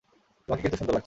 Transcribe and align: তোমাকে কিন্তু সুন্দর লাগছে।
তোমাকে 0.47 0.61
কিন্তু 0.63 0.77
সুন্দর 0.77 0.93
লাগছে। 0.93 0.99